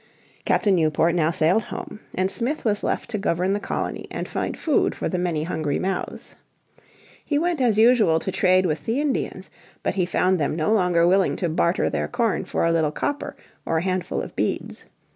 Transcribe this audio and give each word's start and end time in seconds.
Captain 0.45 0.73
Newport 0.73 1.13
now 1.13 1.29
sailed 1.29 1.61
home, 1.61 1.99
and 2.15 2.31
Smith 2.31 2.65
was 2.65 2.83
left 2.83 3.07
to 3.07 3.19
govern 3.19 3.53
the 3.53 3.59
colony 3.59 4.07
and 4.09 4.27
find 4.27 4.57
food 4.57 4.95
for 4.95 5.07
the 5.07 5.19
many 5.19 5.43
hungry 5.43 5.77
mouths. 5.77 6.33
He 7.23 7.37
went 7.37 7.61
as 7.61 7.77
usual 7.77 8.19
to 8.21 8.31
trade 8.31 8.65
with 8.65 8.85
the 8.87 8.99
Indians. 8.99 9.51
But 9.83 9.93
he 9.93 10.07
found 10.07 10.39
them 10.39 10.55
no 10.55 10.73
longer 10.73 11.05
willing 11.05 11.35
to 11.35 11.49
barter 11.49 11.87
their 11.87 12.07
corn 12.07 12.45
for 12.45 12.65
a 12.65 12.71
little 12.73 12.89
copper 12.91 13.35
or 13.63 13.77
a 13.77 13.83
handful 13.83 14.23
of 14.23 14.35
beads. 14.35 14.85